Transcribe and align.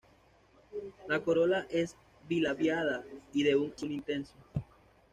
La 1.07 1.19
corola 1.21 1.67
es 1.69 1.95
bilabiada 2.27 3.03
y 3.33 3.43
de 3.43 3.55
un 3.55 3.71
azul 3.71 3.91
intenso. 3.91 4.33